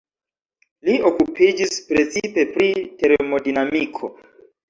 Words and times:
Li 0.87 0.95
okupiĝis 1.09 1.75
precipe 1.91 2.47
pri 2.55 2.71
termodinamiko. 3.03 4.13